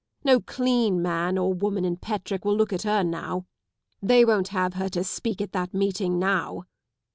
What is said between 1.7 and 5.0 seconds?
in Petrick will look at her now. They won't have her